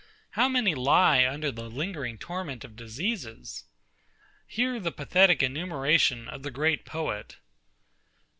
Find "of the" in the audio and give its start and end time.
6.27-6.49